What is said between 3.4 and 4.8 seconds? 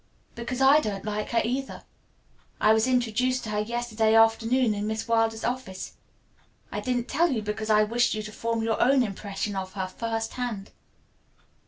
to her yesterday afternoon